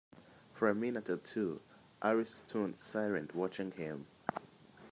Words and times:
For 0.55 0.67
a 0.67 0.73
minute 0.73 1.11
or 1.11 1.17
two 1.17 1.61
Alice 2.01 2.41
stood 2.47 2.79
silent, 2.79 3.35
watching 3.35 3.69
him. 3.73 4.07